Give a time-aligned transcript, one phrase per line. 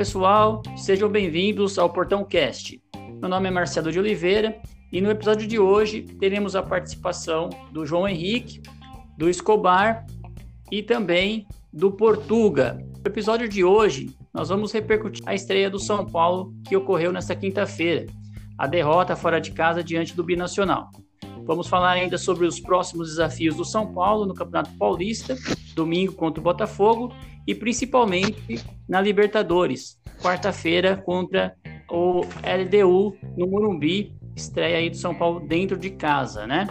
[0.00, 2.82] pessoal, sejam bem-vindos ao Portão Cast.
[3.20, 4.58] Meu nome é Marcelo de Oliveira
[4.90, 8.62] e no episódio de hoje teremos a participação do João Henrique,
[9.18, 10.06] do Escobar
[10.72, 12.82] e também do Portuga.
[12.82, 17.36] No episódio de hoje, nós vamos repercutir a estreia do São Paulo que ocorreu nesta
[17.36, 18.06] quinta-feira,
[18.56, 20.88] a derrota fora de casa diante do Binacional.
[21.44, 25.36] Vamos falar ainda sobre os próximos desafios do São Paulo no Campeonato Paulista,
[25.74, 27.12] domingo contra o Botafogo
[27.50, 31.56] e principalmente na Libertadores, quarta-feira contra
[31.90, 36.68] o LDU no Morumbi, estreia aí do São Paulo dentro de casa, né?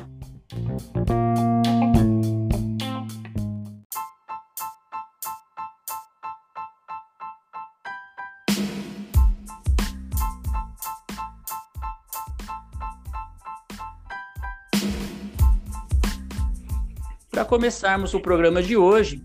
[17.30, 19.22] Para começarmos o programa de hoje,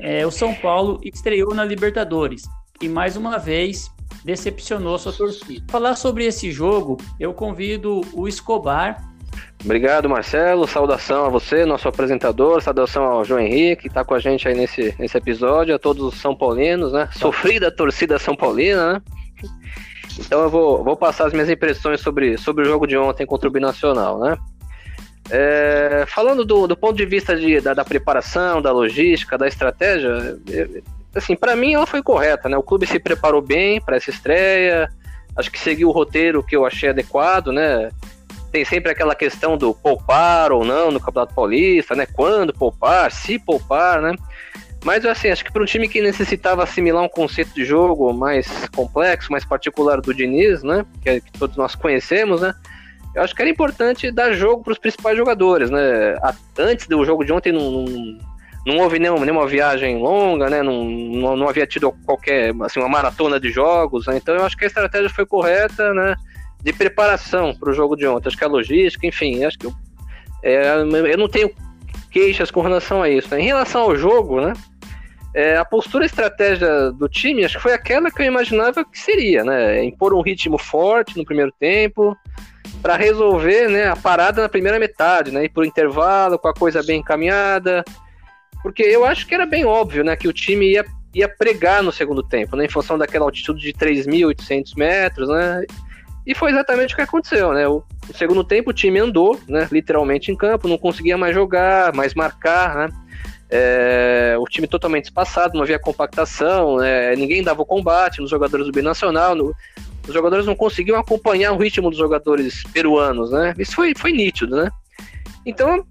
[0.00, 2.42] é, o São Paulo estreou na Libertadores
[2.80, 3.90] e mais uma vez
[4.24, 5.64] decepcionou sua torcida.
[5.70, 9.02] Falar sobre esse jogo, eu convido o Escobar.
[9.62, 10.66] Obrigado, Marcelo.
[10.66, 12.60] Saudação a você, nosso apresentador.
[12.60, 16.02] Saudação ao João Henrique, que está com a gente aí nesse, nesse episódio, a todos
[16.04, 17.08] os São Paulinos, né?
[17.12, 19.02] Sofrida torcida São Paulina, né?
[20.18, 23.48] Então eu vou, vou passar as minhas impressões sobre, sobre o jogo de ontem contra
[23.48, 24.36] o Binacional, né?
[25.30, 30.38] É, falando do, do, ponto de vista de, da, da, preparação, da logística, da estratégia,
[31.14, 32.56] assim, para mim ela foi correta, né?
[32.56, 34.88] O clube se preparou bem para essa estreia,
[35.36, 37.90] acho que seguiu o roteiro que eu achei adequado, né?
[38.52, 42.06] Tem sempre aquela questão do poupar ou não no Campeonato Paulista, né?
[42.06, 44.14] Quando poupar, se poupar, né?
[44.84, 48.68] Mas assim, acho que para um time que necessitava assimilar um conceito de jogo mais
[48.76, 50.84] complexo, mais particular do Diniz, né?
[51.02, 52.54] Que, é, que todos nós conhecemos, né?
[53.14, 56.16] Eu acho que era importante dar jogo para os principais jogadores, né?
[56.58, 58.18] Antes do jogo de ontem não, não,
[58.66, 60.62] não houve nenhuma, nenhuma viagem longa, né?
[60.62, 64.16] Não, não, não, havia tido qualquer, assim, uma maratona de jogos, né?
[64.16, 66.16] Então eu acho que a estratégia foi correta, né?
[66.60, 68.28] De preparação para o jogo de ontem.
[68.28, 69.74] Acho que a logística, enfim, acho que eu,
[70.42, 70.80] é,
[71.12, 71.50] eu não tenho
[72.10, 73.28] queixas com relação a isso.
[73.30, 73.42] Né?
[73.42, 74.54] Em relação ao jogo, né?
[75.34, 78.98] É, a postura e estratégia do time, acho que foi aquela que eu imaginava que
[78.98, 79.84] seria, né?
[79.84, 82.16] Impor um ritmo forte no primeiro tempo,
[82.80, 85.44] para resolver né, a parada na primeira metade, né?
[85.44, 87.84] Ir pro intervalo com a coisa bem encaminhada.
[88.62, 90.16] Porque eu acho que era bem óbvio, né?
[90.16, 92.64] Que o time ia, ia pregar no segundo tempo, né?
[92.64, 95.64] Em função daquela altitude de 3.800 metros, né?
[96.26, 97.68] E foi exatamente o que aconteceu, né?
[97.68, 99.68] O, o, segundo tempo o time andou, né?
[99.70, 102.88] Literalmente em campo, não conseguia mais jogar, mais marcar, né?
[103.50, 107.14] É, o time totalmente espaçado, não havia compactação, né?
[107.14, 109.34] ninguém dava o combate nos jogadores do Binacional.
[109.34, 109.54] No,
[110.06, 113.54] os jogadores não conseguiam acompanhar o ritmo dos jogadores peruanos, né?
[113.58, 114.70] Isso foi, foi nítido, né?
[115.46, 115.84] Então,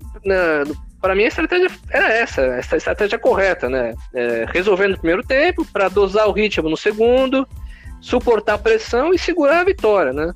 [1.02, 3.94] para mim a estratégia era essa, essa estratégia correta, né?
[4.14, 7.48] É, resolvendo no primeiro tempo, para dosar o ritmo no segundo,
[8.02, 10.34] suportar a pressão e segurar a vitória, né?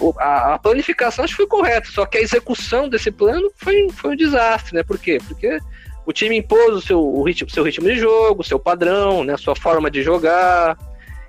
[0.00, 3.88] O, a, a, planificação acho que foi correta, só que a execução desse plano foi,
[3.90, 4.82] foi um desastre, né?
[4.82, 5.18] Por quê?
[5.26, 5.58] Porque
[6.04, 9.36] o time impôs o seu, o ritmo, seu ritmo de jogo, seu padrão, né?
[9.36, 10.76] Sua forma de jogar,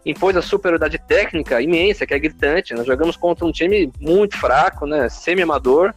[0.05, 2.73] impôs a superioridade técnica imensa, que é gritante.
[2.73, 5.93] Nós jogamos contra um time muito fraco, né, semi-amador.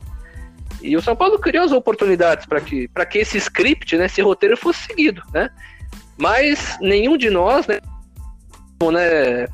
[0.82, 4.56] E o São Paulo criou as oportunidades para que, que esse script, né, esse roteiro
[4.56, 5.50] fosse seguido, né?
[6.16, 7.80] Mas nenhum de nós, né,
[8.92, 9.46] né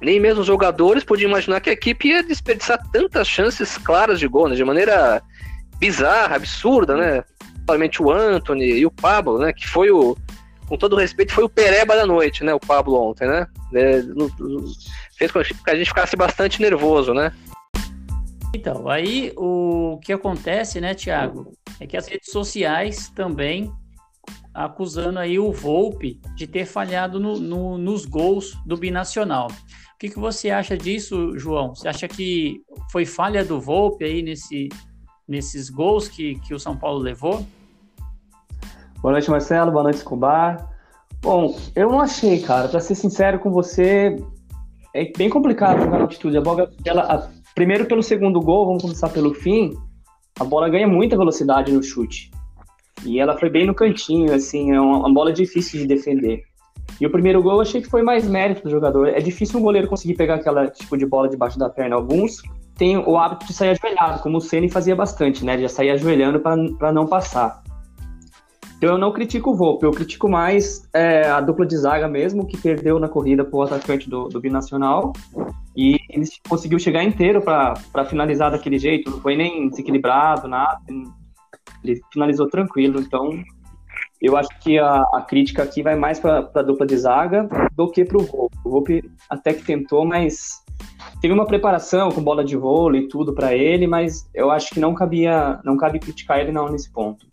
[0.00, 4.26] nem mesmo os jogadores podiam imaginar que a equipe ia desperdiçar tantas chances claras de
[4.26, 5.22] gol, né, de maneira
[5.78, 7.24] bizarra, absurda, né?
[7.54, 10.16] Principalmente o Anthony e o Pablo, né, que foi o,
[10.70, 12.54] com todo respeito, foi o pereba da noite, né?
[12.54, 13.44] O Pablo ontem, né?
[13.74, 14.02] É,
[15.18, 17.34] fez com que a gente ficasse bastante nervoso, né?
[18.54, 23.72] Então, aí o que acontece, né, Tiago, é que as redes sociais também
[24.54, 29.48] acusando aí o Volpe de ter falhado no, no, nos gols do Binacional.
[29.48, 31.74] O que, que você acha disso, João?
[31.74, 32.60] Você acha que
[32.92, 34.68] foi falha do Volpe aí nesse,
[35.26, 37.44] nesses gols que, que o São Paulo levou?
[39.02, 39.72] Boa noite, Marcelo.
[39.72, 40.68] Boa noite, Escobar.
[41.22, 42.68] Bom, eu não achei, cara.
[42.68, 44.16] Pra ser sincero com você,
[44.94, 46.36] é bem complicado jogar na altitude.
[46.36, 49.72] A bola, ela, a, primeiro pelo segundo gol, vamos começar pelo fim.
[50.38, 52.30] A bola ganha muita velocidade no chute.
[53.02, 56.42] E ela foi bem no cantinho, assim, é uma, uma bola difícil de defender.
[57.00, 59.08] E o primeiro gol eu achei que foi mais mérito do jogador.
[59.08, 61.96] É difícil um goleiro conseguir pegar aquela tipo de bola debaixo da perna.
[61.96, 62.42] Alguns
[62.76, 65.54] tem o hábito de sair ajoelhado, como o Ceni fazia bastante, né?
[65.54, 67.62] Ele já saía ajoelhando para não passar.
[68.80, 72.46] Então eu não critico o Volpe, eu critico mais é, a dupla de zaga mesmo,
[72.46, 75.12] que perdeu na corrida para o atacante do, do Binacional.
[75.76, 80.80] E ele conseguiu chegar inteiro para finalizar daquele jeito, não foi nem desequilibrado, nada.
[81.84, 83.28] Ele finalizou tranquilo, então
[84.18, 87.86] eu acho que a, a crítica aqui vai mais para a dupla de zaga do
[87.90, 88.56] que para o Volpe.
[88.64, 90.64] O Volpe até que tentou, mas
[91.20, 94.80] teve uma preparação com bola de vôlei e tudo para ele, mas eu acho que
[94.80, 97.26] não cabia, não cabe criticar ele não nesse ponto.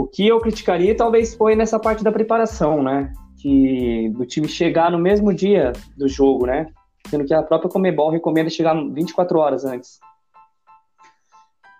[0.00, 3.12] O que eu criticaria talvez foi nessa parte da preparação, né?
[3.36, 6.68] Que do time chegar no mesmo dia do jogo, né?
[7.10, 10.00] Sendo que a própria Comebol recomenda chegar 24 horas antes.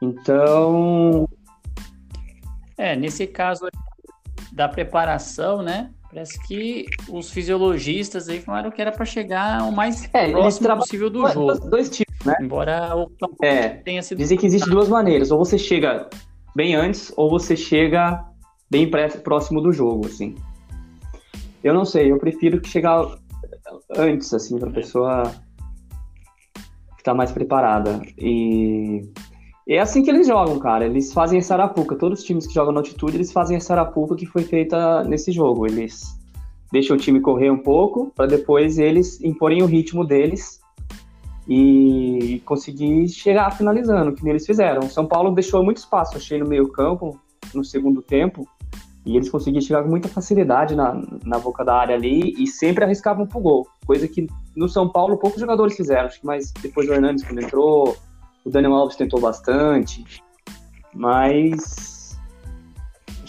[0.02, 1.26] Então.
[2.76, 3.69] É, nesse caso
[4.52, 5.90] da preparação, né?
[6.11, 11.08] Parece que os fisiologistas aí falaram que era para chegar o mais é, próximo possível
[11.08, 11.58] do jogo.
[11.70, 12.37] Dois tipos, né?
[12.38, 13.11] Embora o
[13.43, 14.19] é, tenha sido.
[14.19, 15.31] Dizem que existe duas maneiras.
[15.31, 16.11] Ou você chega
[16.55, 18.25] bem antes, ou você chega
[18.70, 18.91] bem
[19.23, 20.35] próximo do jogo, assim.
[21.62, 23.06] Eu não sei, eu prefiro que chegar
[23.97, 25.32] antes, assim, para a pessoa
[26.99, 28.00] estar mais preparada.
[28.19, 29.08] E
[29.69, 30.87] é assim que eles jogam, cara.
[30.87, 31.97] Eles fazem essa arapuca.
[31.97, 35.32] Todos os times que jogam na altitude, eles fazem essa arapuca que foi feita nesse
[35.32, 35.67] jogo.
[35.67, 36.19] Eles
[36.73, 40.59] deixam o time correr um pouco para depois eles imporem o ritmo deles
[41.52, 44.87] e conseguir chegar finalizando, que eles fizeram.
[44.87, 47.20] O São Paulo deixou muito espaço, achei, no meio campo,
[47.52, 48.47] no segundo tempo,
[49.05, 52.85] e eles conseguiam chegar com muita facilidade na, na boca da área ali e sempre
[52.85, 56.87] arriscavam pro gol, coisa que no São Paulo poucos jogadores fizeram, acho que mais depois
[56.87, 57.96] do Hernandes quando entrou,
[58.44, 60.05] o Daniel Alves tentou bastante,
[60.94, 61.89] mas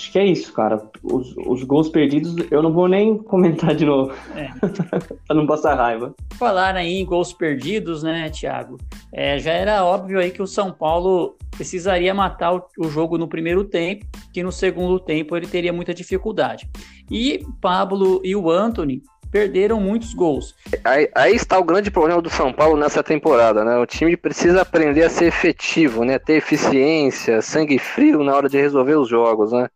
[0.01, 0.81] Acho que é isso, cara.
[1.03, 4.11] Os, os gols perdidos, eu não vou nem comentar de novo.
[4.35, 4.49] É.
[5.27, 6.15] pra não passar raiva.
[6.39, 8.77] Falar aí em gols perdidos, né, Thiago?
[9.13, 13.27] É, já era óbvio aí que o São Paulo precisaria matar o, o jogo no
[13.27, 16.67] primeiro tempo, que no segundo tempo ele teria muita dificuldade.
[17.09, 20.55] E Pablo e o Anthony perderam muitos gols.
[20.83, 23.77] Aí, aí, está o grande problema do São Paulo nessa temporada, né?
[23.77, 26.17] O time precisa aprender a ser efetivo, né?
[26.17, 29.69] Ter eficiência, sangue frio na hora de resolver os jogos, né?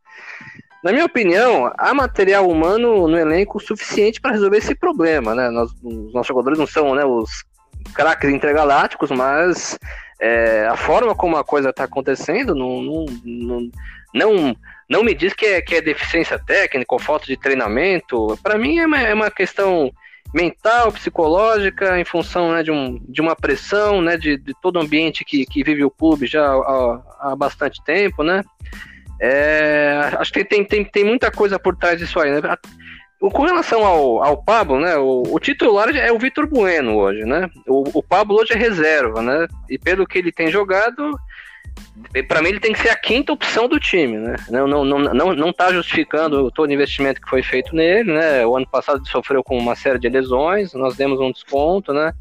[0.85, 5.49] Na minha opinião, há material humano no elenco suficiente para resolver esse problema, né?
[5.49, 7.43] Nós, os nossos jogadores não são né, os
[7.95, 9.79] craques intergalácticos, mas
[10.21, 13.71] é, a forma como a coisa está acontecendo não, não, não,
[14.13, 14.55] não
[14.87, 18.37] não me diz que é, que é deficiência técnica ou falta de treinamento.
[18.43, 19.91] Para mim é uma, é uma, questão
[20.35, 24.81] mental, psicológica, em função né, de, um, de uma pressão, né, de, de todo o
[24.81, 28.43] ambiente que, que vive o clube já há, há bastante tempo, né?
[29.21, 32.41] É, acho que tem, tem, tem muita coisa por trás disso aí, né?
[33.19, 34.97] Com relação ao, ao Pablo, né?
[34.97, 37.49] O, o titular é o Vitor Bueno hoje, né?
[37.67, 39.47] O, o Pablo hoje é reserva, né?
[39.69, 41.17] E pelo que ele tem jogado,
[42.27, 44.35] para mim ele tem que ser a quinta opção do time, né?
[44.49, 48.45] Não, não, não, não, não tá justificando todo o investimento que foi feito nele, né?
[48.45, 52.13] O ano passado ele sofreu com uma série de lesões, nós demos um desconto, né?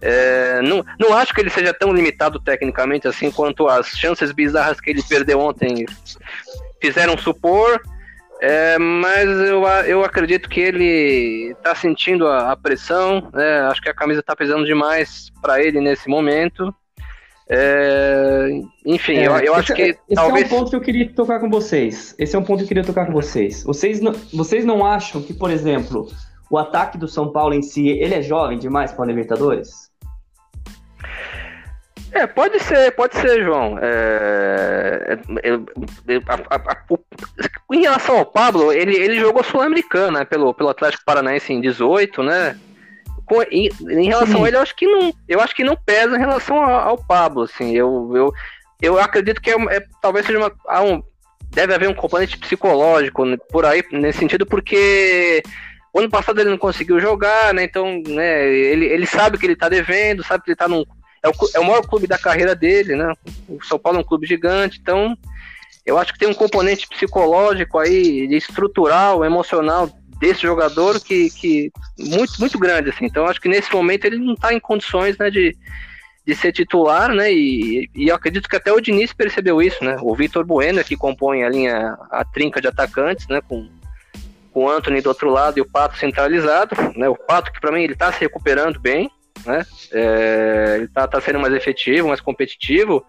[0.00, 4.80] É, não, não acho que ele seja tão limitado tecnicamente assim quanto as chances bizarras
[4.80, 5.84] que ele perdeu ontem
[6.80, 7.80] fizeram supor.
[8.42, 13.28] É, mas eu, eu acredito que ele está sentindo a, a pressão.
[13.34, 13.60] Né?
[13.62, 16.74] Acho que a camisa está pesando demais para ele nesse momento.
[17.52, 18.48] É,
[18.86, 20.44] enfim, é, eu, eu acho que esse talvez.
[20.44, 22.14] É um ponto que eu queria tocar com vocês.
[22.16, 23.64] Esse é um ponto que eu queria tocar com vocês.
[23.64, 26.08] Vocês não, vocês não acham que, por exemplo,
[26.48, 29.89] o ataque do São Paulo em si, ele é jovem demais para a Libertadores?
[32.12, 33.78] É, pode ser, pode ser, João.
[33.80, 36.76] É, é, é a, a, a,
[37.72, 42.22] em relação ao Pablo, ele, ele jogou Sul-Americana né, pelo, pelo Atlético Paranaense em 18,
[42.22, 42.58] né?
[43.30, 44.44] com, em, em, relação Sim.
[44.44, 46.98] a ele, eu acho que não, eu acho que não pesa em relação ao, ao
[46.98, 48.32] Pablo, assim, eu, eu,
[48.82, 51.00] eu acredito que é, é talvez seja uma, um,
[51.50, 55.44] deve haver um componente psicológico por aí, nesse sentido, porque
[55.92, 59.56] o ano passado ele não conseguiu jogar, né, então, né, ele, ele sabe que ele
[59.56, 60.84] tá devendo, sabe que ele tá num,
[61.22, 63.12] é o, é o maior clube da carreira dele, né,
[63.48, 65.16] o São Paulo é um clube gigante, então,
[65.84, 72.34] eu acho que tem um componente psicológico aí, estrutural, emocional desse jogador que, que muito,
[72.38, 73.06] muito grande, assim.
[73.06, 75.56] Então acho que nesse momento ele não está em condições, né, de,
[76.26, 79.96] de ser titular, né, e, e eu acredito que até o Diniz percebeu isso, né,
[80.02, 83.66] o Vitor Bueno, que compõe a linha, a trinca de atacantes, né, com,
[84.54, 87.82] o Anthony do outro lado e o Pato centralizado, né, o Pato que para mim
[87.82, 89.10] ele está se recuperando bem,
[89.46, 93.04] né, é, ele está tá sendo mais efetivo, mais competitivo,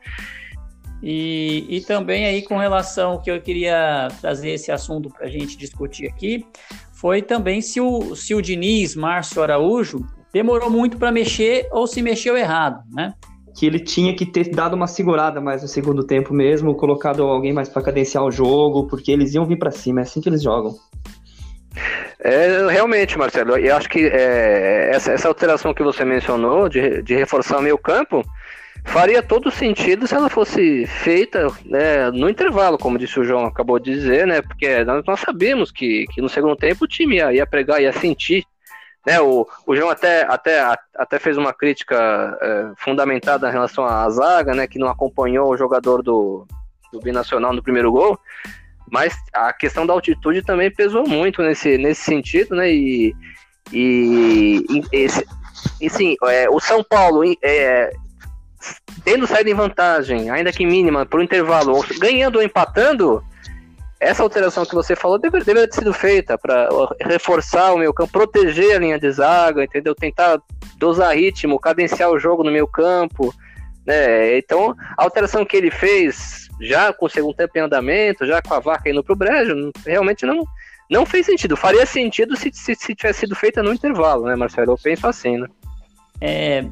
[1.02, 5.58] e, e também aí com relação que eu queria trazer esse assunto para a gente
[5.58, 6.46] discutir aqui,
[6.94, 12.02] foi também se o, se o Diniz, Márcio Araújo, demorou muito para mexer ou se
[12.02, 13.14] mexeu errado, né?
[13.56, 17.54] que ele tinha que ter dado uma segurada mais no segundo tempo mesmo, colocado alguém
[17.54, 20.42] mais para cadenciar o jogo, porque eles iam vir para cima, é assim que eles
[20.42, 20.74] jogam.
[22.20, 27.16] É, realmente, Marcelo, eu acho que é, essa, essa, alteração que você mencionou de, de
[27.16, 28.24] reforçar meio campo
[28.84, 33.80] faria todo sentido se ela fosse feita né, no intervalo, como disse o João, acabou
[33.80, 34.42] de dizer, né?
[34.42, 38.46] Porque nós, nós que, que no segundo tempo o time ia, ia pregar, ia sentir.
[39.06, 40.64] Né, o, o João até, até,
[40.96, 45.58] até fez uma crítica é, fundamentada em relação à zaga, né, que não acompanhou o
[45.58, 46.46] jogador do,
[46.94, 48.20] do Binacional no primeiro gol.
[48.92, 52.70] Mas a questão da altitude também pesou muito nesse, nesse sentido, né?
[52.70, 53.16] E,
[53.72, 55.26] e, e, esse,
[55.80, 57.94] e sim, é, o São Paulo, é,
[59.06, 63.24] tendo saído em vantagem, ainda que mínima, por um intervalo, ganhando ou empatando,
[63.98, 66.68] essa alteração que você falou deveria, deveria ter sido feita para
[67.00, 69.96] reforçar o meu campo, proteger a linha de zaga, entendeu?
[69.96, 70.42] Tentar
[70.76, 73.34] dosar ritmo, cadenciar o jogo no meu campo.
[73.86, 74.38] Né?
[74.38, 78.54] Então, a alteração que ele fez já com o segundo tempo em andamento, já com
[78.54, 80.46] a vaca indo pro brejo, realmente não,
[80.90, 81.58] não fez sentido.
[81.58, 84.74] Faria sentido se, se, se tivesse sido feita no intervalo, né, Marcelo?
[84.74, 85.48] Eu penso assim, né?
[86.20, 86.64] É,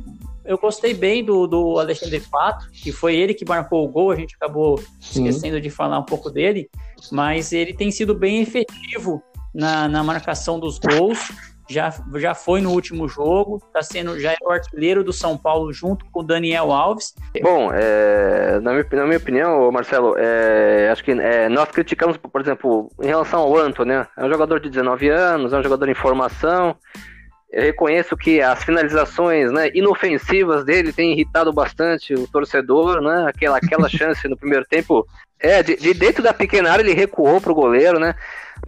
[0.45, 4.15] eu gostei bem do, do Alexandre Pato, que foi ele que marcou o gol, a
[4.15, 6.69] gente acabou esquecendo de falar um pouco dele,
[7.11, 11.31] mas ele tem sido bem efetivo na, na marcação dos gols
[11.69, 15.71] já, já foi no último jogo, tá sendo, já é o artilheiro do São Paulo
[15.71, 17.13] junto com o Daniel Alves.
[17.41, 22.41] Bom, é, na, minha, na minha opinião, Marcelo, é, acho que é, nós criticamos, por
[22.41, 24.07] exemplo, em relação ao Antônio, né?
[24.17, 26.75] É um jogador de 19 anos, é um jogador em formação.
[27.51, 33.25] Eu reconheço que as finalizações né, inofensivas dele têm irritado bastante o torcedor, né?
[33.27, 35.07] Aquela, aquela chance no primeiro tempo.
[35.39, 38.13] É, de, de dentro da pequena área ele recuou pro goleiro, né?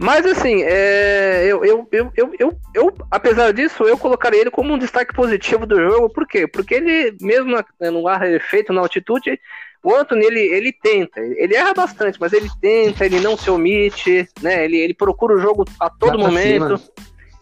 [0.00, 4.72] Mas assim, é, eu, eu, eu, eu, eu, eu, apesar disso, eu colocaria ele como
[4.72, 6.08] um destaque positivo do jogo.
[6.08, 6.46] Por quê?
[6.46, 9.38] Porque ele, mesmo no ar feito na altitude,
[9.82, 14.28] o Anthony, ele, ele tenta, ele erra bastante, mas ele tenta, ele não se omite,
[14.40, 14.64] né?
[14.64, 16.80] Ele, ele procura o jogo a todo momento.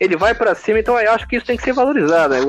[0.01, 2.35] Ele vai para cima, então eu acho que isso tem que ser valorizado.
[2.35, 2.41] Né?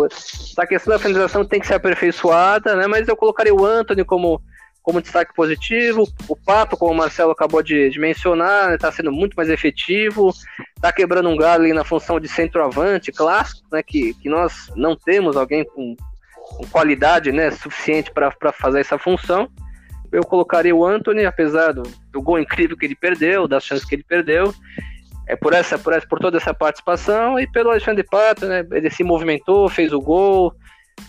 [0.58, 2.88] A questão da finalização tem que ser aperfeiçoada, né?
[2.88, 4.42] Mas eu colocaria o Anthony como
[4.82, 6.08] como destaque positivo.
[6.28, 10.34] O Pato, como o Marcelo acabou de, de mencionar, está sendo muito mais efetivo,
[10.76, 14.96] está quebrando um galho ali na função de centroavante clássico, né, que, que nós não
[14.96, 15.96] temos alguém com,
[16.36, 19.50] com qualidade né, suficiente para fazer essa função.
[20.12, 23.96] Eu colocaria o Anthony, apesar do, do gol incrível que ele perdeu, das chances que
[23.96, 24.54] ele perdeu,
[25.32, 28.68] é por essa, por essa, por toda essa participação e pelo Alexandre Pato, né?
[28.70, 30.54] Ele se movimentou, fez o gol,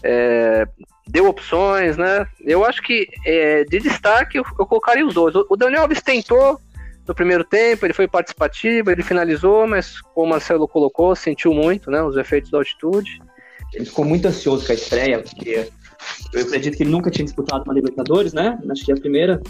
[0.00, 0.64] é,
[1.08, 2.24] deu opções, né?
[2.40, 5.34] Eu acho que é, de destaque eu, eu, colocaria os dois.
[5.34, 6.60] O Daniel Alves tentou
[7.04, 11.90] no primeiro tempo, ele foi participativo, ele finalizou, mas como o Marcelo colocou, sentiu muito,
[11.90, 12.00] né?
[12.00, 13.20] Os efeitos da altitude.
[13.74, 15.68] Ele ficou muito ansioso com a estreia, porque
[16.32, 18.56] eu acredito que ele nunca tinha disputado uma Libertadores, né?
[18.70, 19.40] Acho que é a primeira.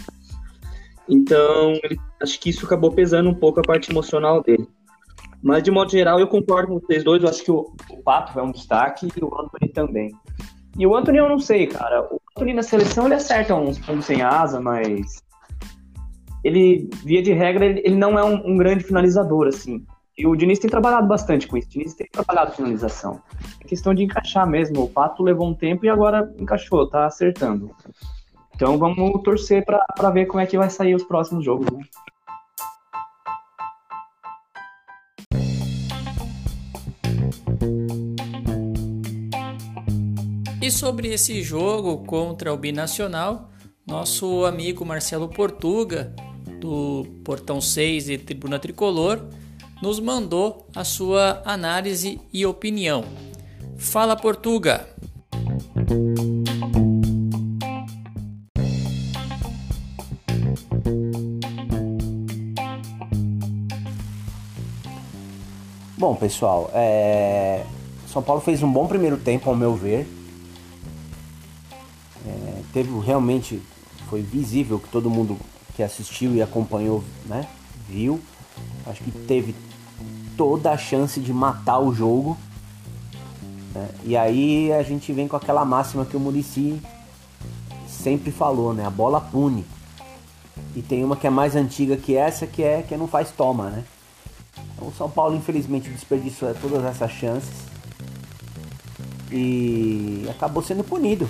[1.07, 4.67] Então, ele, acho que isso acabou pesando um pouco a parte emocional dele.
[5.41, 7.21] Mas, de modo geral, eu concordo com vocês dois.
[7.21, 10.11] Eu acho que o, o Pato é um destaque e o Anthony também.
[10.77, 12.01] E o Anthony eu não sei, cara.
[12.11, 15.21] O Anthony na seleção ele acerta uns pontos sem asa, mas
[16.43, 19.85] ele, via de regra, ele, ele não é um, um, grande finalizador, assim.
[20.17, 21.67] E o Diniz tem trabalhado bastante com isso.
[21.67, 23.21] O Diniz tem trabalhado finalização.
[23.61, 24.83] É questão de encaixar mesmo.
[24.83, 27.71] O Pato levou um tempo e agora encaixou, tá acertando.
[28.55, 31.83] Então vamos torcer para ver como é que vai sair os próximos jogos, né?
[40.61, 43.49] E sobre esse jogo contra o Binacional,
[43.85, 46.15] nosso amigo Marcelo Portuga,
[46.61, 49.19] do Portão 6 e Tribuna Tricolor,
[49.81, 53.03] nos mandou a sua análise e opinião.
[53.77, 54.87] Fala, Portuga!
[66.03, 67.63] Bom, pessoal, é...
[68.11, 70.05] São Paulo fez um bom primeiro tempo, ao meu ver
[72.73, 73.61] teve realmente
[74.09, 75.37] foi visível que todo mundo
[75.75, 77.47] que assistiu e acompanhou, né,
[77.87, 78.19] viu.
[78.85, 79.55] Acho que teve
[80.35, 82.35] toda a chance de matar o jogo.
[83.73, 83.89] Né?
[84.03, 86.81] E aí a gente vem com aquela máxima que o Murici
[87.87, 88.85] sempre falou, né?
[88.85, 89.63] A bola pune.
[90.75, 93.69] E tem uma que é mais antiga que essa, que é que não faz toma,
[93.69, 93.85] né?
[94.87, 97.63] O São Paulo infelizmente desperdiçou todas essas chances
[99.31, 101.29] e acabou sendo punido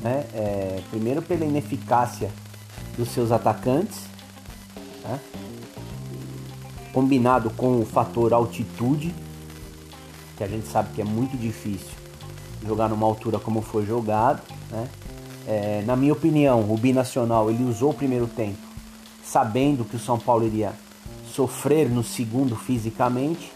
[0.00, 0.24] né?
[0.34, 2.30] É, primeiro pela ineficácia
[2.96, 4.00] dos seus atacantes,
[5.04, 5.20] né?
[6.92, 9.14] combinado com o fator altitude,
[10.36, 11.94] que a gente sabe que é muito difícil
[12.66, 14.42] jogar numa altura como foi jogado.
[14.70, 14.88] Né?
[15.46, 18.58] É, na minha opinião, o binacional ele usou o primeiro tempo
[19.22, 20.72] sabendo que o São Paulo iria
[21.30, 23.52] sofrer no segundo fisicamente.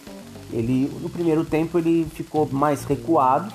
[0.52, 3.52] Ele no primeiro tempo ele ficou mais recuado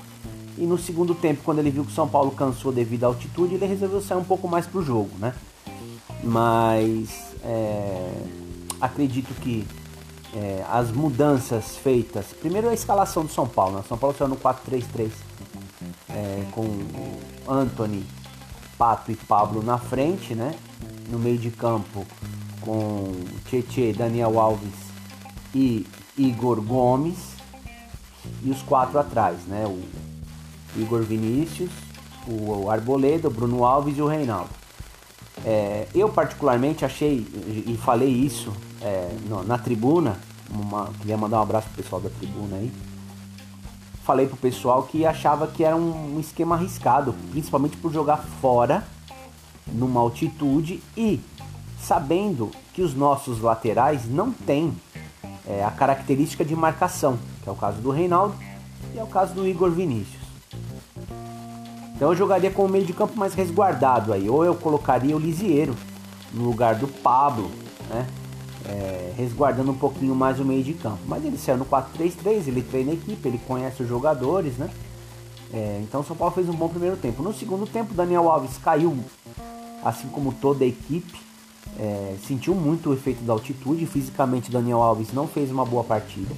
[0.59, 3.55] e no segundo tempo, quando ele viu que o São Paulo cansou devido à altitude,
[3.55, 5.33] ele resolveu sair um pouco mais para o jogo, né?
[6.21, 8.11] Mas é,
[8.81, 9.65] acredito que
[10.35, 13.83] é, as mudanças feitas, primeiro a escalação do São Paulo, né?
[13.87, 15.11] São Paulo saiu no 4-3-3
[16.09, 16.67] é, com
[17.47, 18.05] Anthony,
[18.77, 20.53] Pato e Pablo na frente, né?
[21.09, 22.05] No meio de campo
[22.61, 23.11] com
[23.45, 24.73] Tietê, Daniel Alves
[25.53, 25.85] e
[26.17, 27.17] Igor Gomes
[28.43, 29.65] e os quatro atrás, né?
[29.65, 29.81] O
[30.79, 31.71] Igor Vinícius,
[32.27, 34.49] o Arboleda, o Bruno Alves e o Reinaldo.
[35.45, 37.25] É, eu particularmente achei
[37.65, 39.09] e falei isso é,
[39.45, 42.71] na tribuna, uma, queria mandar um abraço pro pessoal da tribuna aí.
[44.03, 48.83] Falei pro pessoal que achava que era um esquema arriscado, principalmente por jogar fora,
[49.67, 51.21] numa altitude e
[51.81, 54.73] sabendo que os nossos laterais não têm
[55.47, 58.35] é, a característica de marcação, que é o caso do Reinaldo
[58.93, 60.19] e é o caso do Igor Vinícius.
[61.95, 65.19] Então eu jogaria com o meio de campo mais resguardado aí, ou eu colocaria o
[65.19, 65.75] Lisieiro
[66.33, 67.51] no lugar do Pablo,
[67.89, 68.07] né?
[68.65, 70.99] É, resguardando um pouquinho mais o meio de campo.
[71.07, 74.69] Mas ele saiu no 4-3-3, ele treina a equipe, ele conhece os jogadores, né?
[75.51, 77.23] É, então o São Paulo fez um bom primeiro tempo.
[77.23, 78.97] No segundo tempo, Daniel Alves caiu,
[79.83, 81.28] assim como toda a equipe.
[81.77, 83.85] É, sentiu muito o efeito da altitude.
[83.85, 86.33] Fisicamente, Daniel Alves não fez uma boa partida.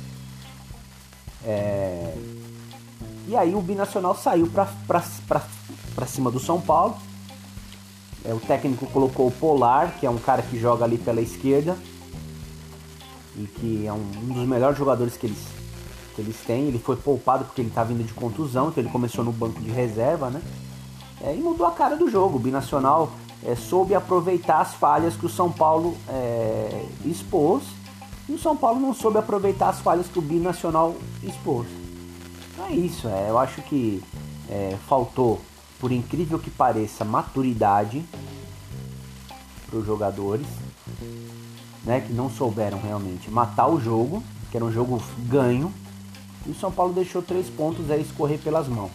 [1.44, 2.16] É,
[3.28, 6.96] e aí o Binacional saiu para cima do São Paulo.
[8.24, 11.78] É, o técnico colocou o Polar, que é um cara que joga ali pela esquerda.
[13.36, 15.40] E que é um, um dos melhores jogadores que eles,
[16.16, 16.68] que eles têm.
[16.68, 19.72] Ele foi poupado porque ele está vindo de contusão, então ele começou no banco de
[19.72, 20.42] reserva, né?
[21.22, 22.38] É, e mudou a cara do jogo.
[22.38, 23.12] O Binacional
[23.44, 27.64] é, soube aproveitar as falhas que o São Paulo é, expôs.
[28.30, 31.68] E o São Paulo não soube aproveitar as falhas que o Binacional expôs.
[32.54, 34.04] Então é isso, é, eu acho que
[34.50, 35.42] é, faltou,
[35.80, 38.06] por incrível que pareça, maturidade
[39.68, 40.46] para os jogadores,
[41.84, 45.74] né, que não souberam realmente matar o jogo, que era um jogo ganho,
[46.46, 48.92] e o São Paulo deixou três pontos aí escorrer pelas mãos.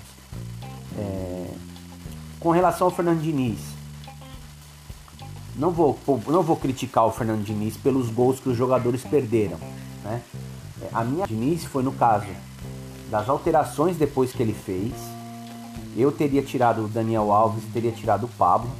[0.99, 1.51] É,
[2.39, 3.76] com relação ao Fernando Diniz,
[5.57, 9.57] não vou, não vou criticar o Fernando Diniz pelos gols que os jogadores perderam.
[10.05, 10.21] Né?
[10.93, 12.27] A minha Diniz foi no caso
[13.11, 14.93] das alterações depois que ele fez.
[15.97, 18.71] Eu teria tirado o Daniel Alves, teria tirado o Pablo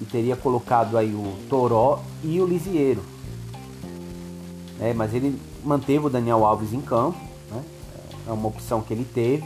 [0.00, 3.02] e teria colocado aí o Toró e o Lisieiro.
[4.80, 7.18] É, mas ele manteve o Daniel Alves em campo,
[7.52, 7.62] né?
[8.26, 9.44] é uma opção que ele teve.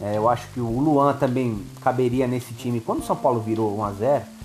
[0.00, 2.80] É, eu acho que o Luan também caberia nesse time.
[2.80, 4.35] Quando o São Paulo virou 1 a 0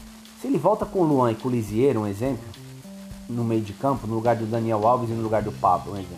[0.41, 2.43] se ele volta com o Luan e com o Lisieiro, um exemplo,
[3.29, 5.97] no meio de campo, no lugar do Daniel Alves e no lugar do Pablo, um
[5.97, 6.17] exemplo.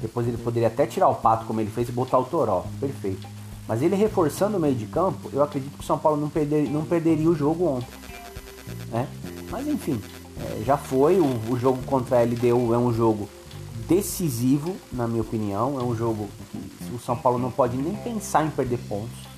[0.00, 2.64] Depois ele poderia até tirar o Pato, como ele fez, e botar o Toró.
[2.78, 3.26] Perfeito.
[3.66, 6.70] Mas ele reforçando o meio de campo, eu acredito que o São Paulo não, perder,
[6.70, 7.88] não perderia o jogo ontem.
[8.92, 9.08] Né?
[9.50, 10.00] Mas enfim,
[10.38, 11.18] é, já foi.
[11.18, 13.28] O, o, jogo contra a LDU é um jogo
[13.88, 15.80] decisivo, na minha opinião.
[15.80, 19.29] É um jogo que o São Paulo não pode nem pensar em perder pontos.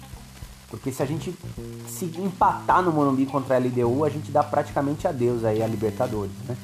[0.72, 1.34] Porque se a gente
[1.86, 6.32] se empatar no Morumbi contra a LDU, a gente dá praticamente adeus aí a Libertadores,
[6.48, 6.56] né?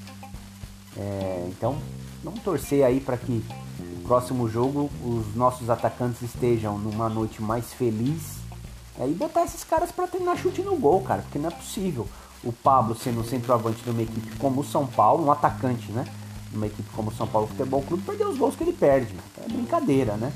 [0.97, 1.77] É, então,
[2.25, 3.45] vamos torcer aí para que
[4.05, 8.39] próximo jogo os nossos atacantes estejam numa noite mais feliz
[8.99, 12.09] é, e botar esses caras para treinar chute no gol, cara, porque não é possível
[12.43, 16.07] o Pablo sendo um centroavante de uma equipe como o São Paulo, um atacante, né?
[16.51, 19.15] Numa equipe como o São Paulo Futebol Clube, perder os gols que ele perde.
[19.45, 20.33] É brincadeira, né?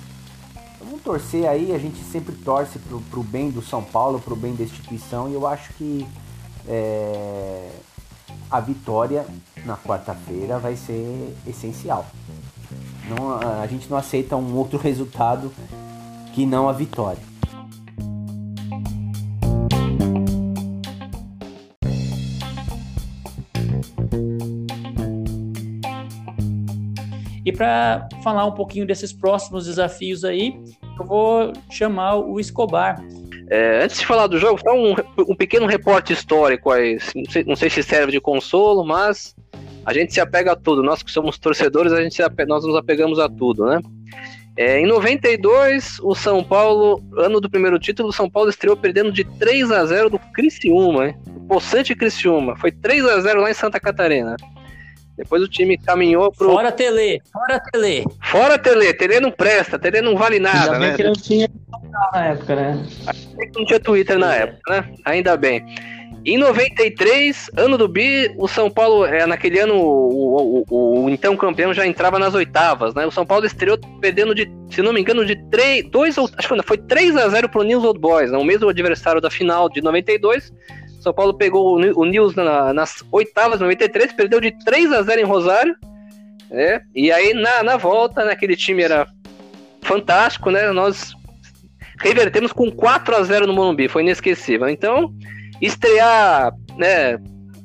[0.85, 4.55] Vamos torcer aí, a gente sempre torce pro, pro bem do São Paulo, pro bem
[4.55, 6.07] da instituição, e eu acho que
[6.66, 7.71] é,
[8.51, 9.25] a vitória
[9.64, 12.07] na quarta-feira vai ser essencial.
[13.09, 15.53] Não, a gente não aceita um outro resultado
[16.35, 17.32] que não a vitória.
[27.53, 30.55] Para falar um pouquinho desses próximos desafios aí,
[30.99, 33.03] eu vou chamar o Escobar.
[33.51, 34.95] É, antes de falar do jogo, só um,
[35.29, 36.99] um pequeno reporte histórico aí.
[37.15, 39.35] Não sei, não sei se serve de consolo, mas
[39.85, 40.83] a gente se apega a tudo.
[40.83, 43.81] Nós que somos torcedores, a gente apega, nós nos apegamos a tudo, né?
[44.57, 49.11] É, em 92, o São Paulo, ano do primeiro título, o São Paulo estreou perdendo
[49.11, 51.17] de 3 a 0 do Criciúma, hein?
[51.37, 52.55] O Poçante Criciúma.
[52.57, 54.37] Foi 3 a 0 lá em Santa Catarina.
[55.16, 56.51] Depois o time caminhou pro.
[56.53, 58.05] Fora Tele, fora Tele.
[58.22, 60.94] Fora Tele, Tele não presta, Tele não vale nada, Ainda né?
[60.96, 61.48] que não tinha
[62.12, 62.87] na época, né?
[63.55, 64.42] Não tinha Twitter na É.
[64.44, 64.94] época, né?
[65.05, 65.64] Ainda bem.
[66.25, 71.11] Em 93, ano do Bi, o São Paulo, é, naquele ano, o, o- o- o
[71.11, 73.05] então campeão já entrava nas oitavas, né?
[73.05, 76.48] O São Paulo estreou perdendo de, se não me engano, de 3, 2 ou acho
[76.48, 78.38] que foi 3 a 0 pro News Old Boys, né?
[78.38, 80.53] o mesmo adversário da final de 92.
[81.03, 85.03] São Paulo pegou o, Ni- o News na- nas oitavas, 93, perdeu de 3 a
[85.03, 85.75] 0 em Rosário,
[86.51, 86.81] né?
[86.95, 89.07] E aí na, na volta, né, aquele time era
[89.83, 90.71] fantástico, né?
[90.73, 91.15] Nós
[92.01, 94.69] revertemos com 4 a 0 no Morumbi, foi inesquecível.
[94.69, 95.12] Então,
[95.61, 97.19] estrear, né,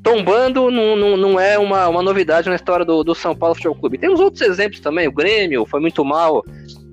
[0.04, 3.76] tombando não, não, não é uma, uma novidade na história do, do São Paulo Futebol
[3.76, 3.98] Clube.
[3.98, 6.44] Temos outros exemplos também, o Grêmio foi muito mal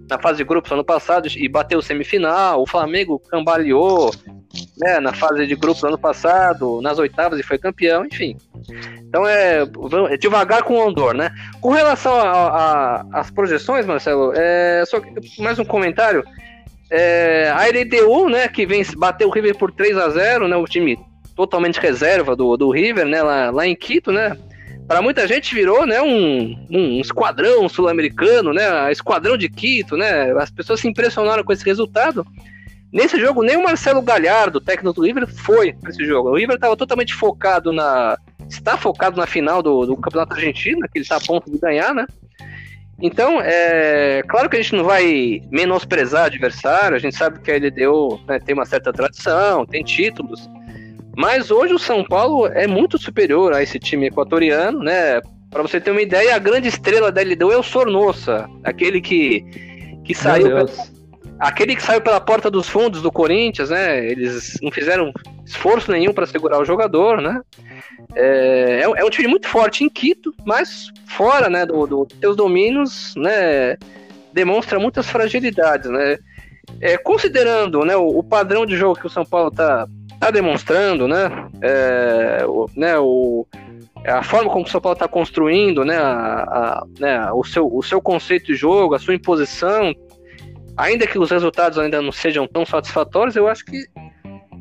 [0.08, 4.12] na fase de grupos ano passado e bateu semifinal, o Flamengo cambaleou
[4.78, 8.36] né, na fase de grupos ano passado, nas oitavas e foi campeão, enfim.
[9.00, 9.62] Então é,
[10.10, 11.30] é devagar com o Ondor, né?
[11.60, 12.14] Com relação
[13.12, 15.00] às projeções, Marcelo, é, só
[15.38, 16.24] mais um comentário.
[16.90, 20.66] É, a LDU, né, que vem bater o River por 3 a 0 né, o
[20.66, 20.98] time
[21.34, 24.36] totalmente reserva do, do River, né, lá, lá em Quito, né,
[24.86, 30.50] para muita gente virou, né, um, um esquadrão sul-americano, né, esquadrão de Quito, né, as
[30.50, 32.26] pessoas se impressionaram com esse resultado.
[32.92, 36.30] Nesse jogo, nem o Marcelo Galhardo, técnico do River, foi para esse jogo.
[36.30, 38.16] O River estava totalmente focado na,
[38.48, 41.92] está focado na final do, do Campeonato Argentino, que ele está a ponto de ganhar,
[41.92, 42.06] né?
[43.00, 47.56] Então, é claro que a gente não vai menosprezar adversário, a gente sabe que a
[47.56, 50.48] LDU né, tem uma certa tradição, tem títulos,
[51.16, 55.20] mas hoje o São Paulo é muito superior a esse time equatoriano, né?
[55.50, 59.44] Para você ter uma ideia, a grande estrela da LDU é o Sornosa, aquele que,
[60.04, 60.92] que saiu Deus.
[61.38, 64.04] aquele que saiu pela porta dos fundos do Corinthians, né?
[64.04, 65.12] Eles não fizeram
[65.46, 67.40] esforço nenhum para segurar o jogador, né?
[68.16, 72.08] É, é um- é um time muito forte em Quito, mas fora, né, do, do
[72.20, 73.76] seus domínios, né,
[74.32, 76.18] demonstra muitas fragilidades, né?
[76.80, 79.86] É, considerando, né, o, o padrão de jogo que o São Paulo tá,
[80.26, 81.28] tá demonstrando, né,
[81.60, 83.46] é, o, né, o,
[84.06, 87.82] a forma como o São Paulo está construindo, né, a, a- né, o, seu, o
[87.82, 89.94] seu conceito de jogo, a sua imposição,
[90.76, 93.84] ainda que os resultados ainda não sejam tão satisfatórios, eu acho que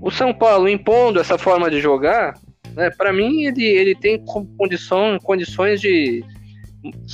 [0.02, 2.34] o São Paulo impondo essa forma de jogar,
[2.76, 6.24] né, para mim ele, ele tem co- condição, condições de,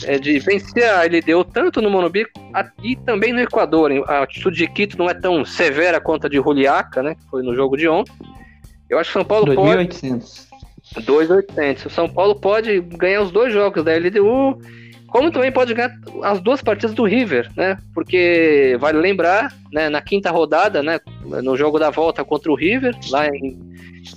[0.05, 3.91] é, de vencer a LDU tanto no Monumbi a- e também no Equador.
[4.07, 7.43] A atitude de Quito não é tão severa quanto a de Juliaca, né, que foi
[7.43, 8.11] no jogo de ontem.
[8.89, 10.49] Eu acho que São Paulo pode 2.800.
[11.05, 11.85] 2,800.
[11.85, 14.59] O São Paulo pode ganhar os dois jogos da LDU,
[15.07, 17.77] como também pode ganhar as duas partidas do River, né?
[17.93, 22.95] Porque vale lembrar, né, na quinta rodada, né, no jogo da volta contra o River,
[23.09, 23.59] lá em,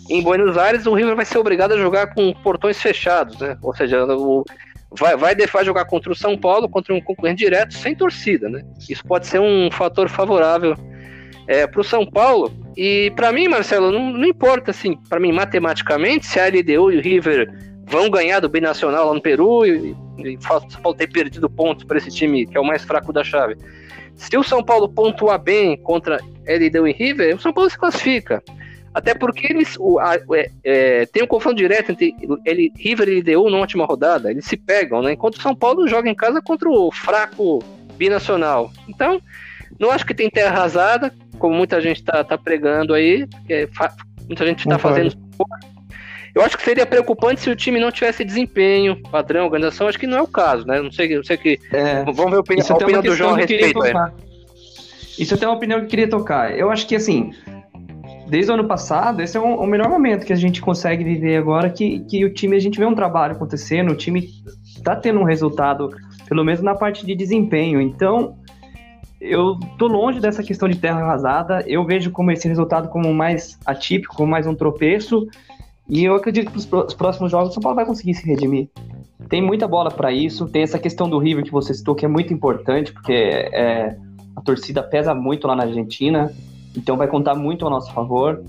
[0.09, 3.57] em Buenos Aires, o River vai ser obrigado a jogar com portões fechados, né?
[3.63, 4.45] Ou seja, o,
[4.91, 8.63] vai, vai deixar jogar contra o São Paulo, contra um concorrente direto, sem torcida, né?
[8.89, 10.75] Isso pode ser um fator favorável
[11.47, 12.53] é, para o São Paulo.
[12.77, 16.97] E para mim, Marcelo, não, não importa assim, para mim matematicamente, se a LDU e
[16.99, 17.53] o River
[17.87, 20.39] vão ganhar do binacional lá no Peru e, e
[20.83, 23.57] Paulo ter perdido pontos para esse time que é o mais fraco da chave.
[24.15, 28.43] Se o São Paulo pontuar bem contra LDU e River, o São Paulo se classifica.
[28.95, 33.21] Até porque eles o, a- é, é, tem um confronto direto entre ele, River e
[33.21, 34.31] LDU na última rodada.
[34.31, 35.13] Eles se pegam, né?
[35.13, 37.61] Enquanto o São Paulo joga em casa contra o fraco
[37.97, 38.71] binacional.
[38.89, 39.21] Então,
[39.79, 43.27] não acho que tem terra arrasada, como muita gente está tá pregando aí.
[43.27, 43.69] porque
[44.29, 45.13] muita gente está fazendo.
[46.35, 49.87] Eu acho que seria preocupante se o time não tivesse desempenho, padrão, organização.
[49.87, 50.81] Acho que não é o caso, né?
[50.81, 51.59] Não sei, não sei que.
[51.71, 53.85] É, Vamos ver a opinião, isso a opinião do João a respeito.
[53.85, 53.93] é.
[55.19, 56.57] Isso até é uma opinião que eu queria tocar.
[56.57, 57.33] Eu acho que, assim,
[58.29, 61.37] desde o ano passado, esse é um- o melhor momento que a gente consegue viver
[61.37, 64.31] agora, que, que o time, a gente vê um trabalho acontecendo, o time
[64.83, 65.91] tá tendo um resultado,
[66.27, 67.79] pelo menos na parte de desempenho.
[67.79, 68.39] Então,
[69.23, 73.57] eu tô longe dessa questão de terra arrasada, eu vejo como esse resultado como mais
[73.65, 75.29] atípico, como mais um tropeço,
[75.89, 78.69] e eu acredito que os próximos jogos o São Paulo vai conseguir se redimir.
[79.29, 82.09] Tem muita bola para isso, tem essa questão do River que você citou, que é
[82.09, 83.97] muito importante, porque é,
[84.35, 86.33] a torcida pesa muito lá na Argentina,
[86.77, 88.43] então vai contar muito a nosso favor.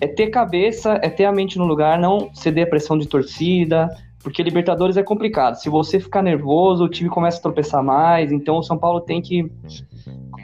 [0.00, 3.88] É ter cabeça, é ter a mente no lugar, não ceder a pressão de torcida,
[4.22, 5.54] porque Libertadores é complicado.
[5.56, 9.20] Se você ficar nervoso, o time começa a tropeçar mais, então o São Paulo tem
[9.20, 9.50] que.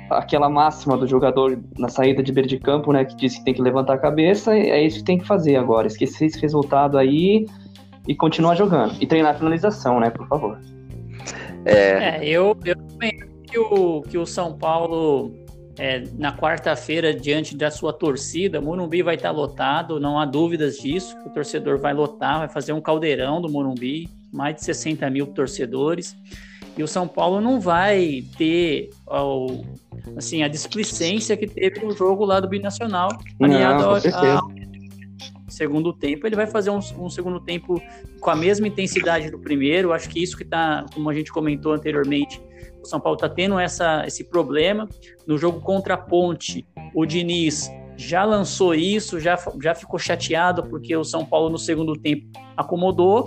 [0.09, 3.53] Aquela máxima do jogador na saída de beira de campo, né, que diz que tem
[3.53, 5.89] que levantar a cabeça, é isso que tem que fazer agora.
[5.89, 7.45] Esquecer esse resultado aí
[8.07, 8.95] e continuar jogando.
[9.01, 10.61] E treinar a finalização, né, por favor.
[11.65, 15.33] É, É, eu, eu também acho que o, que o São Paulo
[15.79, 18.61] é, na quarta-feira diante da sua torcida.
[18.61, 21.17] O Morumbi vai estar lotado, não há dúvidas disso.
[21.25, 26.17] O torcedor vai lotar, vai fazer um caldeirão do Morumbi, mais de 60 mil torcedores.
[26.77, 28.91] E o São Paulo não vai ter
[30.17, 33.09] assim, a displicência que teve no jogo lá do Binacional,
[33.41, 34.51] aliado ao, ao
[35.49, 36.27] segundo tempo.
[36.27, 37.81] Ele vai fazer um, um, segundo tempo
[38.21, 39.93] com a mesma intensidade do primeiro.
[39.93, 42.41] Acho que isso que está, como a gente comentou anteriormente,
[42.87, 44.89] o São Paulo está tendo essa, esse problema.
[45.27, 50.97] No jogo contra a Ponte, o Diniz já lançou isso, já, já ficou chateado porque
[50.97, 53.25] o São Paulo no segundo tempo acomodou.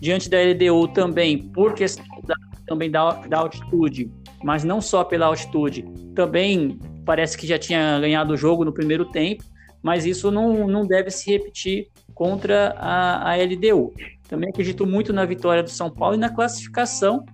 [0.00, 2.34] Diante da LDU também, por questão da,
[2.66, 4.10] também da, da altitude,
[4.44, 9.06] mas não só pela altitude, também parece que já tinha ganhado o jogo no primeiro
[9.06, 9.42] tempo,
[9.82, 13.94] mas isso não, não deve se repetir contra a, a LDU.
[14.28, 17.24] Também acredito muito na vitória do São Paulo e na classificação,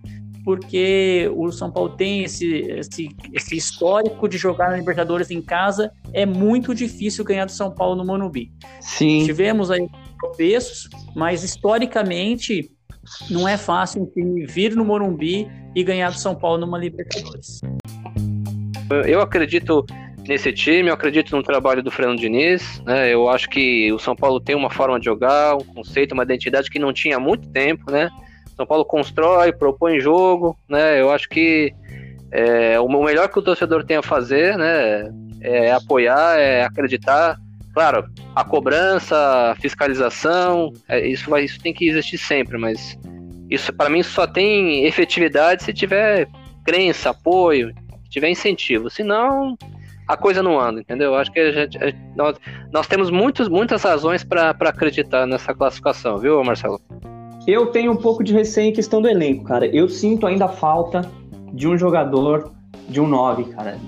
[0.44, 5.92] porque o São Paulo tem esse, esse, esse histórico de jogar na Libertadores em casa.
[6.12, 8.52] É muito difícil ganhar do São Paulo no Morumbi.
[8.80, 9.24] Sim.
[9.24, 9.86] Tivemos aí
[10.20, 12.70] tropeços, mas historicamente
[13.30, 17.60] não é fácil um time vir no Morumbi e ganhar do São Paulo numa Libertadores.
[19.06, 19.84] Eu acredito
[20.28, 23.12] nesse time, eu acredito no trabalho do Fernando Diniz, né?
[23.12, 26.70] Eu acho que o São Paulo tem uma forma de jogar, um conceito, uma identidade
[26.70, 28.10] que não tinha há muito tempo, né?
[28.62, 31.00] São Paulo constrói, propõe jogo, né?
[31.00, 31.74] Eu acho que
[32.30, 35.10] é, o melhor que o torcedor tem a fazer, né?
[35.40, 37.36] É apoiar, é acreditar.
[37.74, 38.04] Claro,
[38.36, 42.96] a cobrança, a fiscalização, é, isso, vai, isso tem que existir sempre, mas
[43.50, 46.28] isso para mim só tem efetividade se tiver
[46.64, 47.74] crença, apoio,
[48.10, 48.90] tiver incentivo.
[48.90, 49.56] Senão,
[50.06, 51.16] a coisa não anda, entendeu?
[51.16, 52.36] Acho que a gente, a, nós,
[52.70, 56.80] nós temos muitos, muitas razões para acreditar nessa classificação, viu, Marcelo?
[57.46, 59.66] Eu tenho um pouco de receio em questão do elenco, cara.
[59.66, 61.02] Eu sinto ainda falta
[61.52, 62.52] de um jogador
[62.88, 63.78] de um 9, cara.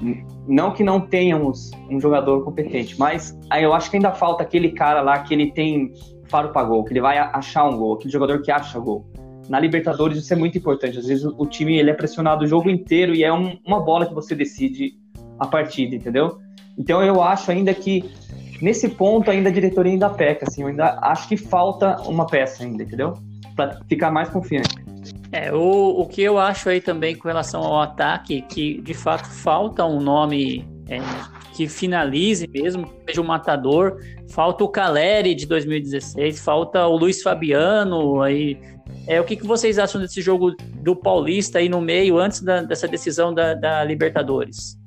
[0.48, 5.00] Não que não tenhamos um jogador competente, mas eu acho que ainda falta aquele cara
[5.00, 5.92] lá que ele tem
[6.24, 9.06] faro para gol, que ele vai achar um gol, aquele jogador que acha gol.
[9.48, 10.98] Na Libertadores isso é muito importante.
[10.98, 14.04] Às vezes o, time ele é pressionado o jogo inteiro e é um, uma bola
[14.04, 14.94] que você decide
[15.38, 16.38] a partida, entendeu?
[16.76, 18.10] Então eu acho ainda que
[18.60, 22.64] nesse ponto ainda a diretoria ainda peca, assim, eu ainda acho que falta uma peça
[22.64, 23.14] ainda, entendeu?
[23.54, 24.74] Para ficar mais confiante.
[25.30, 29.28] É, o, o que eu acho aí também com relação ao ataque, que de fato
[29.28, 30.98] falta um nome é,
[31.54, 34.00] que finalize mesmo, que seja um matador.
[34.30, 38.58] Falta o Caleri de 2016, falta o Luiz Fabiano aí.
[39.06, 42.62] É, o que, que vocês acham desse jogo do Paulista aí no meio, antes da,
[42.62, 44.78] dessa decisão da, da Libertadores?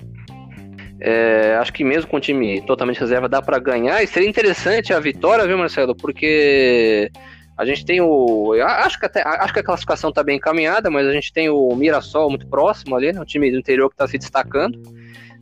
[1.00, 4.02] É, acho que mesmo com o time totalmente reserva dá para ganhar.
[4.02, 5.96] E seria interessante a vitória, viu, Marcelo?
[5.96, 7.12] Porque
[7.58, 8.54] a gente tem o.
[8.62, 11.76] Acho que, até, acho que a classificação está bem encaminhada, mas a gente tem o
[11.76, 13.20] Mirassol muito próximo ali, né?
[13.20, 14.80] O time do interior que está se destacando.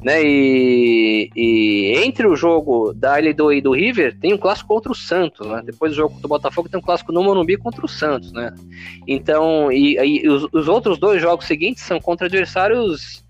[0.02, 0.22] Né?
[0.24, 4.96] E, e, entre o jogo da LDO e do River, tem um clássico contra o
[4.96, 5.62] Santos, né?
[5.66, 8.54] Depois do jogo do Botafogo tem um clássico no Morumbi contra o Santos, né?
[9.08, 13.26] Então, e, e os, os outros dois jogos seguintes são contra adversários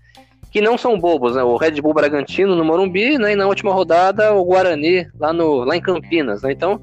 [0.50, 1.42] que não são bobos, né?
[1.42, 3.32] O Red Bull Bragantino no Morumbi, né?
[3.32, 6.52] E na última rodada o Guarani lá, no, lá em Campinas, né?
[6.52, 6.80] Então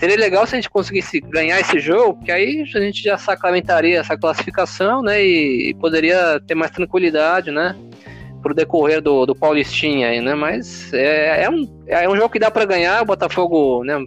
[0.00, 4.00] seria legal se a gente conseguisse ganhar esse jogo, porque aí a gente já sacramentaria
[4.00, 5.22] essa classificação, né?
[5.22, 7.76] E, poderia ter mais tranquilidade, né?
[8.42, 10.34] Pro decorrer do, do Paulistinha aí, né?
[10.34, 13.02] Mas é, é, um, é um jogo que dá para ganhar.
[13.02, 14.02] O Botafogo, né?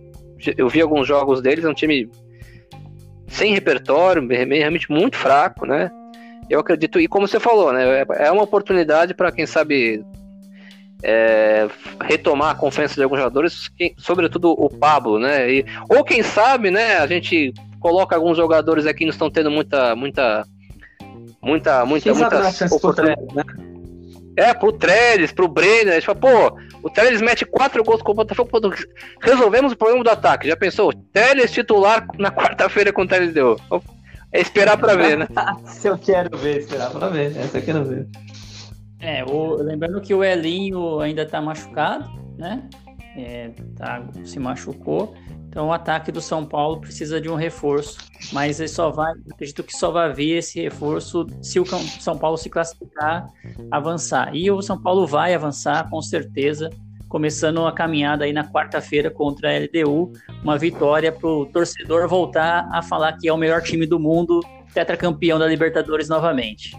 [0.58, 2.10] Eu vi alguns jogos deles, é um time
[3.28, 5.90] sem repertório, realmente muito fraco, né?
[6.50, 10.04] eu acredito, e como você falou, né, é uma oportunidade para quem sabe
[11.04, 11.68] é,
[12.02, 15.52] retomar a confiança de alguns jogadores, sobretudo o Pablo, né?
[15.52, 19.52] E, ou quem sabe, né, a gente coloca alguns jogadores aqui que não estão tendo
[19.52, 20.46] muita, muita,
[21.42, 23.36] muita, muita, muita oportunidade.
[23.36, 23.44] Né?
[24.36, 28.13] É, pro Trellis, pro Brenner, a gente fala, pô, o Trellis mete quatro gols com
[28.13, 28.50] o Botafogo,
[29.22, 30.48] resolvemos o problema do ataque.
[30.48, 30.92] Já pensou?
[31.12, 33.60] Trellis titular na quarta-feira com o Trellis deu.
[34.32, 35.28] É esperar pra ver, né?
[35.66, 37.38] Se eu quero ver, esperar pra ver.
[37.38, 38.08] Essa eu quero ver.
[39.04, 42.68] É, o, lembrando que o Elinho ainda tá machucado, né?
[43.18, 45.13] É, tá, se machucou.
[45.50, 47.98] Então o ataque do São Paulo precisa de um reforço.
[48.32, 52.38] Mas ele só vai, acredito que só vai vir esse reforço se o São Paulo
[52.38, 53.28] se classificar,
[53.70, 54.34] avançar.
[54.34, 56.70] E o São Paulo vai avançar, com certeza
[57.10, 62.68] começando a caminhada aí na quarta-feira contra a LDU, uma vitória para o torcedor voltar
[62.72, 64.39] a falar que é o melhor time do mundo,
[64.74, 66.76] tetracampeão da Libertadores novamente.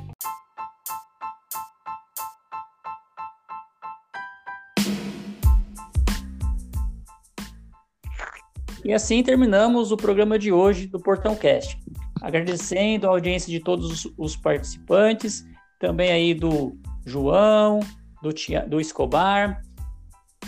[8.85, 11.79] E assim terminamos o programa de hoje do Portão Cast.
[12.21, 15.43] Agradecendo a audiência de todos os participantes,
[15.81, 17.81] também aí do João,
[18.23, 18.29] do,
[18.69, 19.63] do Escobar.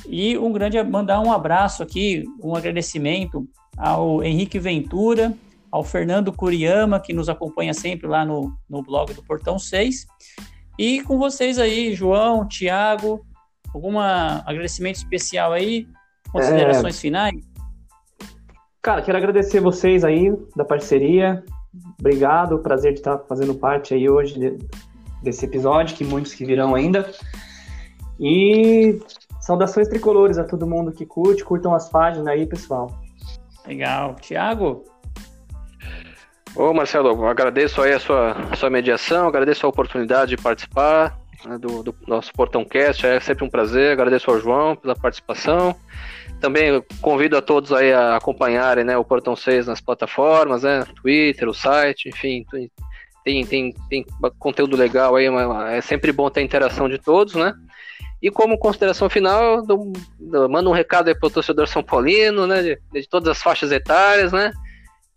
[0.07, 5.33] E um grande mandar um abraço aqui, um agradecimento ao Henrique Ventura,
[5.71, 10.07] ao Fernando Curiama, que nos acompanha sempre lá no, no blog do Portão 6.
[10.79, 13.25] E com vocês aí, João, Tiago,
[13.73, 15.87] algum agradecimento especial aí?
[16.31, 17.01] Considerações é...
[17.01, 17.56] finais?
[18.87, 21.43] Cara, quero agradecer vocês aí da parceria.
[21.99, 24.57] Obrigado, prazer de estar fazendo parte aí hoje
[25.21, 27.11] desse episódio, que muitos que virão ainda.
[28.21, 29.01] E
[29.41, 32.97] saudações tricolores a todo mundo que curte, curtam as páginas aí, pessoal.
[33.67, 34.15] Legal.
[34.21, 34.85] Tiago?
[36.55, 41.59] Ô Marcelo, agradeço aí a sua, a sua mediação, agradeço a oportunidade de participar né,
[41.59, 45.75] do, do, nosso Portão Cast, é sempre um prazer, agradeço ao João pela participação.
[46.41, 51.49] Também convido a todos aí a acompanharem né, o Portão 6 nas plataformas, né, Twitter,
[51.49, 52.45] o site, enfim,
[53.25, 54.07] tem, tem, tem
[54.39, 55.27] conteúdo legal aí,
[55.73, 57.55] é sempre bom ter a interação de todos, né?
[58.23, 59.63] E como consideração final,
[60.49, 63.73] mando um recado aí para o torcedor São Paulino, né, de, de todas as faixas
[63.73, 64.53] etárias, né?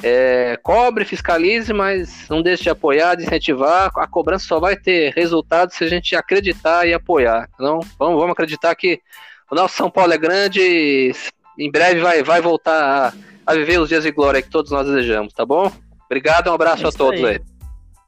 [0.02, 3.92] É, cobre, fiscalize, mas não deixe de apoiar, de incentivar.
[3.96, 7.50] A cobrança só vai ter resultado se a gente acreditar e apoiar.
[7.54, 9.02] Então, vamos, vamos acreditar que
[9.52, 11.12] o nosso São Paulo é grande
[11.60, 13.14] em breve vai, vai voltar
[13.46, 15.70] a, a, viver os dias de glória que todos nós desejamos, tá bom?
[16.06, 17.36] Obrigado, um abraço é a todos aí.
[17.36, 17.42] aí.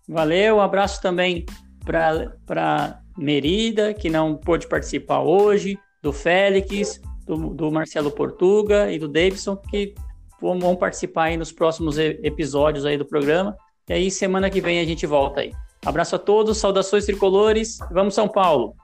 [0.08, 1.46] Valeu, um abraço também
[1.86, 9.08] para Merida, que não pôde participar hoje, do Félix, do, do Marcelo Portuga e do
[9.08, 9.94] Davidson, que
[10.40, 13.56] vão participar aí nos próximos episódios aí do programa.
[13.88, 15.52] E aí, semana que vem a gente volta aí.
[15.86, 18.76] Abraço a todos, saudações tricolores, vamos São Paulo!